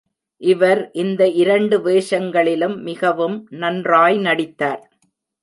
[0.41, 4.83] இவர் இந்த இரண்டு வேஷங்களிலும் மிகவும் நன்றாய் நடித்தார்.